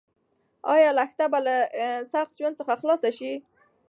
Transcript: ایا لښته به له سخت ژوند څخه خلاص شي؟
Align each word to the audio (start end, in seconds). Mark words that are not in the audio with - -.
ایا 0.73 0.91
لښته 0.97 1.25
به 1.31 1.39
له 1.45 1.55
سخت 2.13 2.31
ژوند 2.39 2.55
څخه 2.59 2.73
خلاص 2.81 3.01
شي؟ 3.17 3.31